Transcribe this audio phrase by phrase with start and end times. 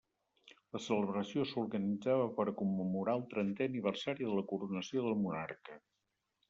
[0.77, 5.81] La celebració s'organitzava per a commemorar el trentè aniversari de la coronació del monarca.